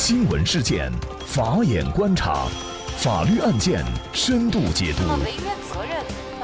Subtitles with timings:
[0.00, 0.92] 新闻事件，
[1.26, 2.46] 法眼观察，
[2.98, 5.02] 法律案件深度解读，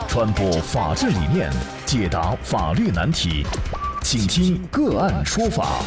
[0.09, 1.53] 传播法治理念，
[1.87, 3.46] 解答法律难题，
[4.03, 5.85] 请听个案说法。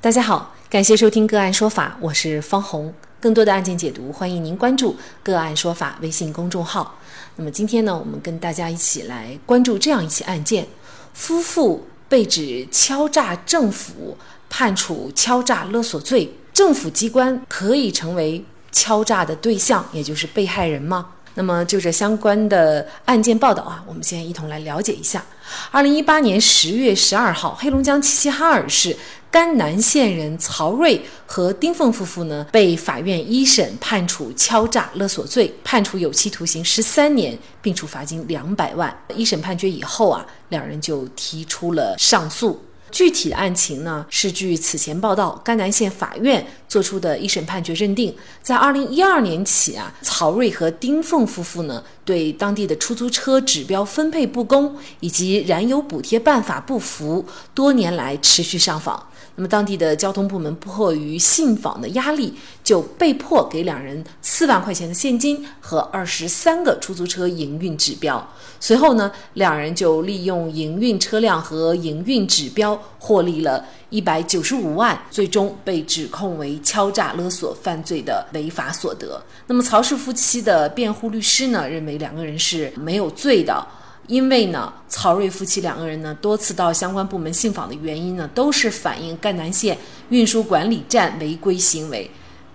[0.00, 2.94] 大家好，感谢收听个案说法，我是方红。
[3.18, 6.96] 更多的案件解读，欢迎您关注个案说法微信公众号。
[7.34, 10.68] 那么今天呢，我们跟大家一起来关注这样一起案件：
[11.12, 14.16] 夫妇被指敲诈政府。
[14.50, 21.12] 判处敲诈勒索罪，政府机关可以成为敲诈的对象，也就是被害人吗？
[21.34, 25.24] 那么就这相关的案件报道啊，我们先一同来了解一下。
[25.70, 28.96] 二零一八年十月十二号，黑龙江齐齐哈尔市
[29.30, 39.04] 甘南县人曹瑞和丁凤夫妇呢，被法院一审判处敲诈勒索罪，判处有期徒刑十三年，并处罚金两百万。
[39.14, 42.60] 一审判决以后啊，两人就提出了上诉。
[42.90, 57.24] 具体案情呢，是据此前报道，甘南县法院作出的一审判决认定，在二零一二年起啊，曹瑞和丁凤夫妇呢，对当地的出租车指标分配不公以及燃油补贴办法不服，
[57.54, 59.06] 多年来持续上访。
[59.36, 68.28] 那么，当地的交通部门迫于信访的压力，就被迫给两人四万块钱的现金和二十三个出租车营运指标。
[68.58, 79.22] 随后呢，两人就利用营运车辆和营运指标获利了一百九十五万，最终被指控为敲诈勒索犯罪的违法所得。
[79.46, 83.66] 那么，曹氏夫妻的辩护律师呢，认为两个人是没有罪的。
[84.06, 92.10] 因为呢，曹瑞夫妻两个人呢多次到相关部门信访的原因呢，都是反映赣南县运输管理站违规行为，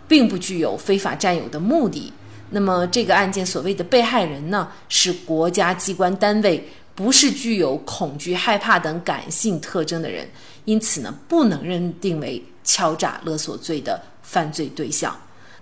[0.05, 2.11] 并不具有非法占有的目的。
[2.49, 10.29] 那么这个案件所谓的被害人呢，是国家机关单位，不是具有恐惧、害怕等感性特征的人，
[10.65, 15.15] 因此呢，不能认定为敲诈勒索罪的犯罪对象。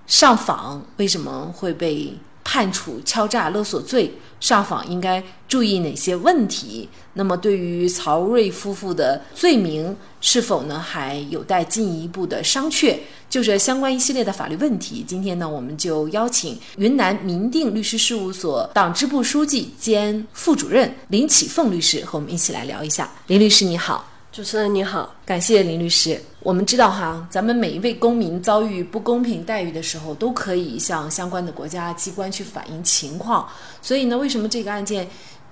[0.08, 2.18] 上访为什么会被？
[2.44, 6.90] 判处敲诈勒索罪，上访应该注意哪些问题？
[7.14, 12.98] 那么对于曹瑞夫妇的罪名，是否呢还有待进一步的商榷？
[13.30, 23.10] 就这相关一系列的法律问题，今天呢我们就邀请云南民定律师事务所党支部书记兼副主任林启凤律师和我们一起来聊一下。
[23.28, 24.10] 林律师你好。
[24.32, 26.20] 主持人你好，感谢林律师。
[26.44, 33.48] 我们知道哈，咱们每一位公民遭遇不公平待遇的时候，都可以向相关的国家机关去反映情况。
[33.82, 35.08] 所以呢，为什么这个案件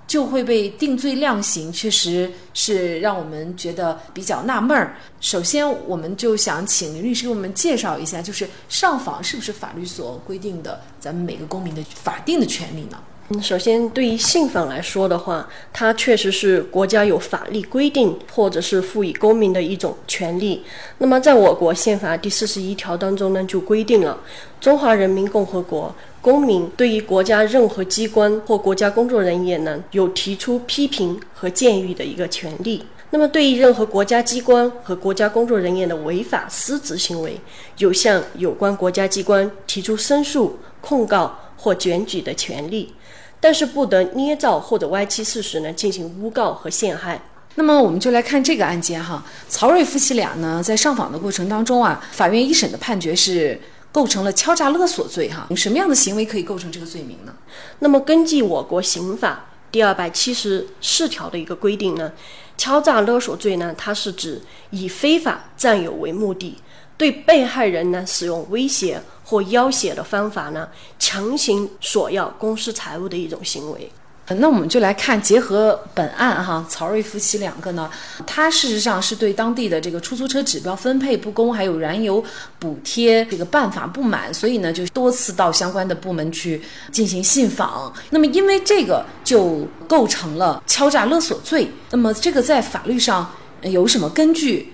[0.06, 4.94] 就会被定罪量刑，确实是让我们觉得比较纳闷儿。
[5.18, 12.98] 首先，我们就想请林律师给我们介绍一下，就是上访是不是法律所规定的咱们每个公民的法定的权利呢？
[13.40, 20.64] 首先，对于信访来说的话，它确实是国家有法律规定或者是赋予公民的一种权利。
[20.98, 24.18] 那么，在我国宪法第四十一条当中呢，就规定了
[24.60, 32.84] 中华人民共和国公民对于国家任何机关或国家工作人员呢，有提出批评和建议的一个权利。
[33.10, 37.38] 那么，对于任何国家机关和国家工作人员的违法失职行为，
[37.78, 42.92] 有向有关国家机关提出申诉、控告或检举的权利。
[43.42, 47.20] 但是不得捏造或者歪曲事实呢，进行诬告和陷害。
[47.56, 53.60] 那么我们就来看这个案件哈，曹瑞夫妻俩呢，在上访的过程当中啊，法院一审的判决是
[53.90, 55.48] 构成了敲诈勒索罪哈。
[55.56, 57.34] 什么样的行为可以构成这个罪名呢？
[57.80, 62.12] 那么根据我国刑法第二百七十四条的一个规定呢，
[62.56, 66.58] 敲诈勒索罪呢，它是指以非法占有为目的。
[67.02, 70.68] 对被害人呢，使用威胁或要挟的方法呢，
[71.00, 73.90] 强行索要公私财物的一种行为。
[74.36, 77.90] 那我们就来看，结合本案哈，曹瑞夫妻两个呢，
[78.24, 82.22] 他事实上是对当地的这个出租车指标分配不公，还有燃油
[82.60, 87.92] 补贴这个办法不满，所以呢，就多次到相关的部门去进行信访。
[88.10, 91.68] 那么因为这个就构成了敲诈勒索罪。
[91.90, 93.28] 那么这个在法律上
[93.62, 94.72] 有什么根据？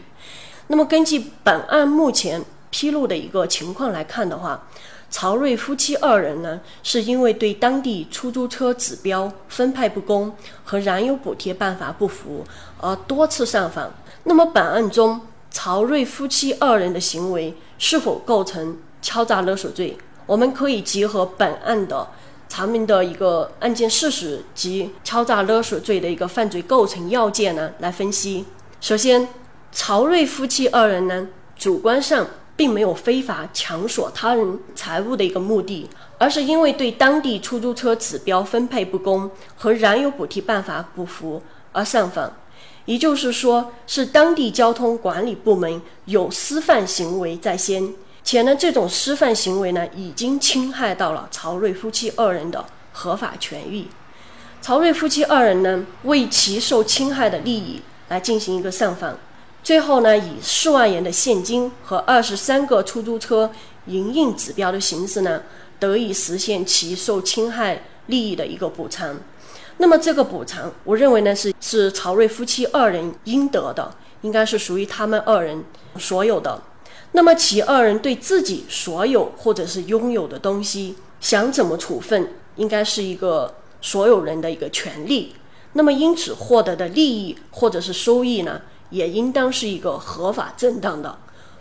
[0.70, 4.68] 那么，根据本案目前披露的一个情况来看的话，
[5.10, 10.30] 曹瑞夫妻二人呢，是因为对当地出租车指标分配不公
[10.64, 12.44] 和燃油补贴办法不服
[12.82, 13.90] 而多次上访。
[14.24, 19.96] 那么，本案中曹瑞夫妻二人的行为是否构成敲诈勒索罪？
[20.26, 22.06] 我们可以结合本案的
[22.46, 28.44] 查明的一个案件事实及敲诈勒索罪的一个犯罪构成要件呢来分析。
[28.82, 29.26] 首先。
[29.70, 32.26] 曹瑞夫妻二人呢，主观上
[32.56, 35.88] 并没有非法强索他人财物的一个目的，
[36.18, 41.42] 而是因为对当地出租车指标分配不公和燃油补贴办法不服
[41.72, 42.32] 而上访。
[42.86, 47.92] 也就是说是当地交通管理部门有私犯行为在先，
[48.24, 53.88] 且呢这种私犯行为呢已经侵害到了曹瑞夫妻二人的合法权益。
[54.62, 59.18] 曹瑞夫妻二人呢为其受侵害的利益来进行一个上访，
[59.68, 63.50] 最后呢以四万元的现金和二十三个出租车
[63.84, 65.42] 营运指标的形式呢
[65.78, 69.20] 得以实现其受侵害利益的一个补偿。
[69.76, 75.62] 那么这个补偿，我认为呢是是曹瑞夫妻二人应得的，应该是属于他们二人
[75.98, 76.62] 所有的。
[77.12, 85.34] 那么其二人对自己所有或者是拥有的东西，想怎么处分，应该是一个所有人的一个权利。
[85.74, 91.18] 那么因此获得的利益或者是收益呢，也应当是一个合法正当的，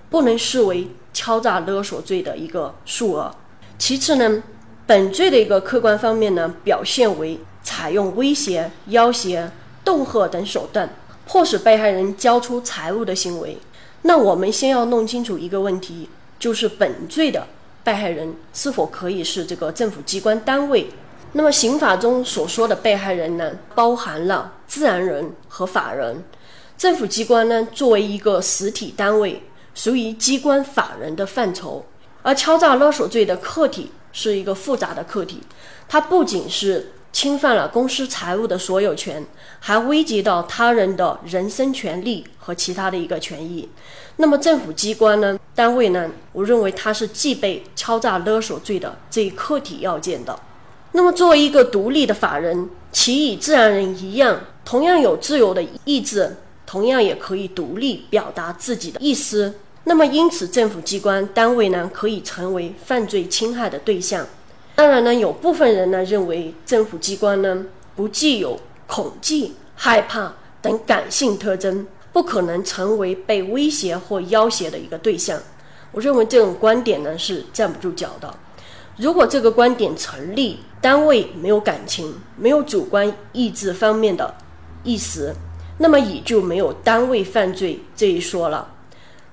[0.10, 3.36] 不能视为敲诈勒索罪的一个数额。
[3.78, 4.44] 其次呢，
[4.86, 7.40] 本罪的一个客观方面呢，表现为。
[7.64, 9.52] 采用威胁、要挟、
[9.84, 10.90] 恫吓等手段，
[11.28, 13.58] 迫使被害人交出财物的行为。
[14.04, 16.08] 那我们先要弄清楚一个问题，
[16.40, 17.46] 就是本罪的
[17.84, 20.90] 被害人是否可以是这个政府机关单位？
[21.34, 26.24] 那么刑法中所说的被害人呢，包含了自然人和法人。
[26.78, 29.42] 政府机关呢，作为一个实体单位，
[29.74, 31.86] 属于机关法人的范畴。
[32.22, 35.42] 而敲诈勒索罪的客体是一个复杂的客体，
[35.88, 36.94] 它不仅是。
[37.14, 39.26] 侵犯了公司财物的所有权，
[39.60, 43.68] 还危及到他人的人身权利和其他的一个权益。
[44.18, 45.40] 那么政府机关呢？
[45.56, 46.12] 单位呢？
[46.32, 50.38] 我认为它是具备敲诈勒索罪的这一客体要件的。
[50.92, 56.36] 那么作为一个独立的法人，其与自然人一样，同样有自由的意志，
[56.68, 59.56] 同样也可以独立表达自己的意思。
[59.86, 64.28] 那么因此，政府机关单位呢，可以成为犯罪侵害的对象。
[64.76, 67.66] 当然呢，有部分人呢认为政府机关呢
[67.96, 75.40] 不具有恐惧、害怕等感性特征，不可能成为被威胁或要挟的一个对象。
[75.94, 78.32] 我认为这种观点呢是站不住脚的。
[78.98, 84.36] 如果这个观点成立，单位没有感情、没有主观意志方面的
[84.84, 85.34] 意思，
[85.78, 88.74] 那么也就没有单位犯罪这一说了。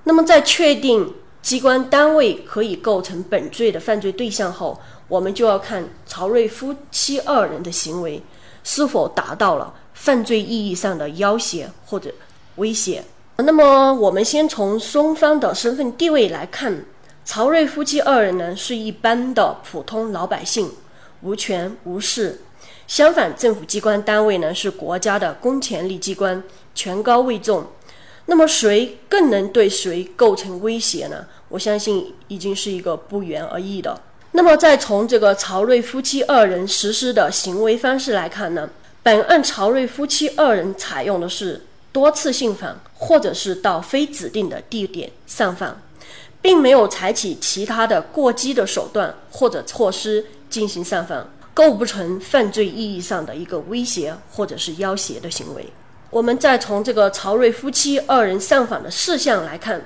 [0.03, 8.21] 那么在确定机关单位可以构成本罪的犯罪对象后，我们就要看曹瑞夫妻二人的行为
[8.63, 12.13] 是否达到了犯罪意义上的要挟或者
[12.55, 13.03] 威胁。
[13.37, 16.85] 那么，我们先从双方的身份地位来看，
[17.23, 20.71] 曹瑞夫妻二人呢是一般的普通老百姓，
[21.21, 22.39] 无权无势；
[22.87, 26.43] 相反，政府机关单位呢是国家的公权力机关，
[26.73, 27.65] 权高位重。
[28.27, 31.25] 那么，谁更能对谁构成威胁呢？
[31.49, 34.01] 我相信已经是一个不言而喻的。
[34.31, 38.69] 那么，再从这个曹瑞夫妻二人实施的行为方式来看呢，
[39.03, 45.79] 本案曹瑞夫妻二人采用的是多次信访，或者是到非指定的地点上访，
[46.41, 55.65] 并没有采取其他的过激的手段或者措施进行上访，构不成犯罪意义上的一个威胁或者是要挟的行为。
[56.11, 59.85] 我们再从这个曹瑞夫妻二人上访的事项来看。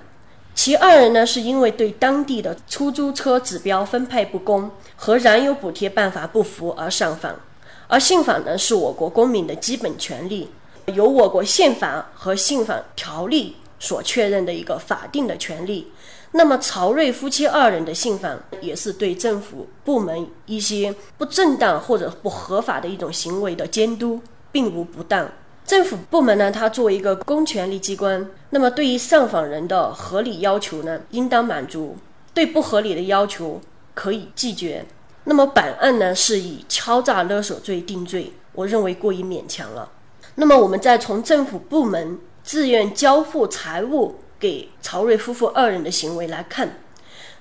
[0.55, 7.39] 其二人呢，是因为对当地的出租车指标分配不公和燃油补贴办法不服而上访，
[7.87, 10.49] 而信访呢是我国公民的基本权利，
[10.87, 15.93] 由我国宪法和信访条例所确认的一个法定的权利。
[16.31, 24.21] 那么曹瑞夫妻二人的信访也是对政府部门一些不正当或者不合法的一种行为的监督，
[24.51, 25.27] 并无不当。
[25.65, 31.95] 政府部门呢，它作为一个公权力机关，那么对于上访人的合理要求呢，应当满足；
[32.33, 33.61] 对不合理的要求
[33.93, 34.85] 可以拒绝。
[35.25, 39.91] 那么本案呢，是以敲诈勒索罪定罪，我认为过于勉强了。
[40.35, 46.79] 那么我们再从政府部门自愿交付财物给曹瑞夫妇二人的行为来看，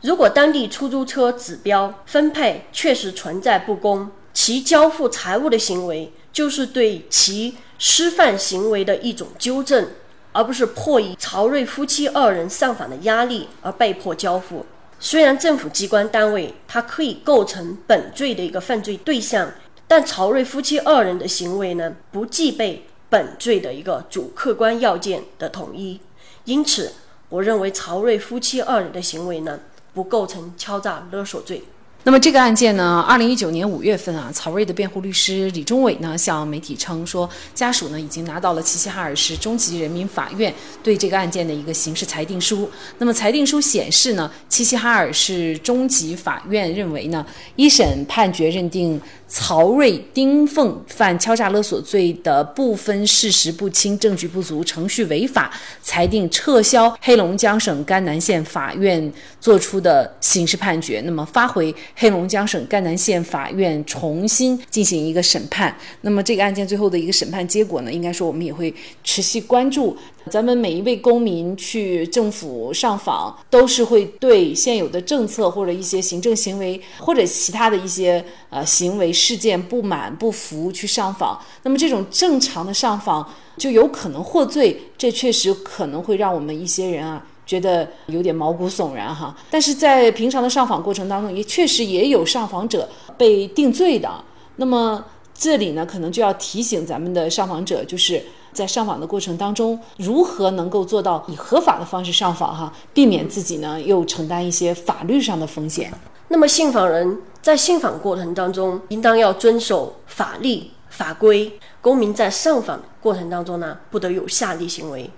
[0.03, 7.57] 如果当地出租车指标分配确实存在不公，其交付财物的行为就是对其。
[7.81, 9.91] 失范行为的一种纠正，
[10.33, 14.67] 而不是迫于曹瑞夫妻二人上访的压力而被迫交付。
[14.99, 19.53] 虽然政府机关单位它可以构成本罪的一个犯罪对象，
[19.87, 26.01] 但曹瑞夫妻二人的行为呢，不具备本罪的一个主客观要件的统一。
[26.49, 26.95] 因此，
[27.29, 29.61] 我认为曹瑞夫妻二人的行为呢，
[29.93, 31.63] 不构成敲诈勒索罪。
[32.09, 40.51] 那么这个案件呢，二零一九年五月份啊，曹瑞的辩护律师李忠伟呢向媒体称说，家属呢已经拿到了齐齐哈尔市中级人民法院
[40.83, 42.71] 对这个案件的一个刑事裁定书。
[42.97, 65.77] 那么裁定书显示呢，齐齐哈尔市中级法院认为呢，一审判决认定曹瑞、丁凤犯敲诈勒索罪的部分事实不清、证据不足、程序违法，裁定撤销黑龙江省甘南县法院作出的刑事判决，那么发回黑龙江省甘南县法院重新进行一个审判。
[66.03, 69.97] 那么这个案件最后的一个审判结果呢，应该说我们也会持续关注。
[70.31, 81.37] 咱们每一位公民去政府上访，都是会对现有的政策或者一些行政行为或者其他的一些呃行为事件不满不服去上访。
[81.65, 89.35] 那么这种正常的上访就有可能获罪，这确实可能会让我们一些人啊觉得有点毛骨悚然哈。
[89.51, 94.09] 但是在平常的上访过程当中，也确实也有上访者被定罪的。
[94.55, 98.23] 那么这里呢，可能就要提醒咱们的上访者，就是。
[98.51, 105.93] 在上访的过程当中，如何能够做到以合法的方式上访哈，避免自己呢又承担一些法律上的风险？
[106.29, 111.61] 那么信访人在信访过程当中，应当要遵守法律法规。
[111.81, 115.09] 公民在上访过程当中呢，不得有下列行为：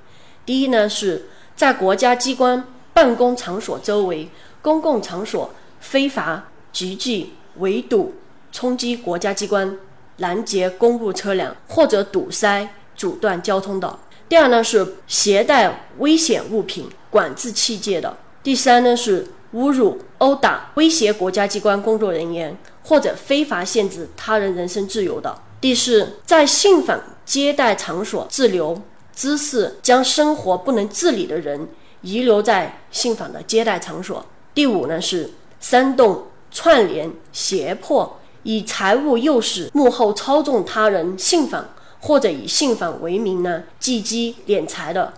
[0.45, 1.31] 第一呢，是
[1.61, 2.65] 在国家机关
[2.95, 4.27] 办公场所周围
[4.63, 8.15] 公共场所非法集聚、围堵、
[8.51, 9.77] 冲击国家机关、
[10.17, 12.67] 拦截公务车辆或者堵塞。
[12.97, 13.99] 阻断交通的。
[14.27, 18.17] 第二呢是携带危险物品、管制器械的。
[18.43, 25.39] 第三呢是侮辱、殴打、威胁国家机关工作人员或者非法限制他人人身自由的。
[25.61, 28.81] 第四，在信访接待场所滞留
[29.21, 31.69] 滋事，将生活不能自理的人
[32.01, 34.25] 遗留在信访的接待场所。
[34.55, 35.29] 第五呢是
[35.61, 41.69] 煽动、串联、胁迫，以财物诱使、幕后操纵他人信访。
[42.03, 45.13] 或者以信访为名呢，借机敛财的。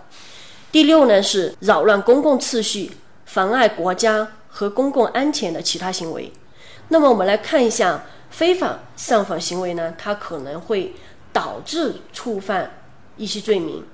[0.69, 2.91] 第六呢是扰乱公共秩序、
[3.25, 6.33] 妨碍国家和公共安全的其他行为。
[6.89, 10.93] 那么我们来看一下非法上访行为呢，它可能会
[11.31, 12.69] 导致触犯
[13.15, 13.85] 一些罪名，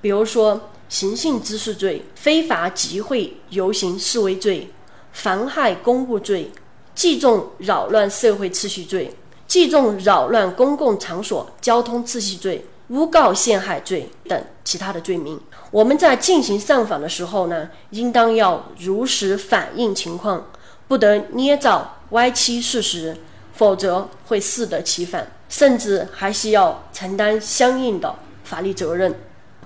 [0.00, 4.70] 比如说寻衅滋事罪、非法集会游行示威罪、
[5.12, 6.50] 妨害公务罪、
[6.94, 9.14] 聚众扰乱社会秩序罪。
[9.46, 15.40] 聚众扰乱公共场所交通秩序罪、诬告陷害罪等其他的罪名。
[15.70, 20.48] 我们在进行上访的时候呢，应当要如实反映情况，
[20.86, 23.16] 不得捏造歪曲事实，
[23.54, 29.18] 否则会适得其反，甚至还需要承担相应的法律责任。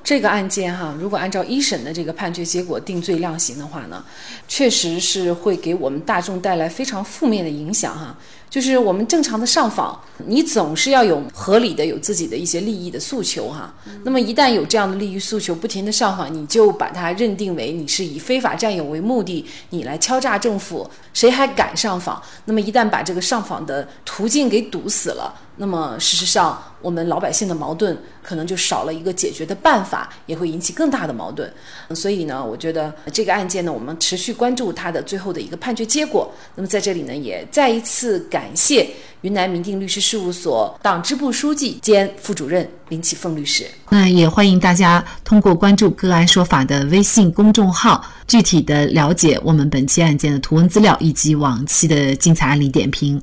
[0.04, 4.04] 这个案件哈，如果按照一审的这个判决结果定罪量刑的话呢，
[4.49, 8.16] 确实是会给我们大众带来非常负面的影响哈。
[8.52, 13.75] 就是我们正常的上访，你总是要有合理的、有自己的一些利益的诉求哈。
[14.04, 22.23] 那么一旦有这样的利益诉求，不停的上访，你就把它认定为你是以非法占有为目的，你来敲诈政府，谁还敢上访？
[22.44, 25.35] 那么一旦把这个上访的途径给堵死了。
[25.56, 31.52] 那么，事实上，我们老百姓的矛盾可能就少了一个解决的办法，也会引起更大的矛盾。
[31.94, 36.32] 所以呢，我觉得这个案件呢，我们持续关注它的最后的一个判决结果。
[36.56, 43.65] 那么，在这里呢，也再一次感感谢云南民定律师事务所党支部书记兼副主任林启凤律师。
[43.91, 53.23] 那也欢迎大家通过关注“个案说法”的微信公众号，具体的了解我们本期案件的图文资料以及往期的精彩案例点评。